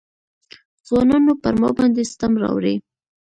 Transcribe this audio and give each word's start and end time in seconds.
ځوانانو 0.87 1.33
پر 1.43 1.53
ما 1.61 1.69
باندې 1.77 2.01
ستم 2.11 2.33
راوړی. 2.43 2.75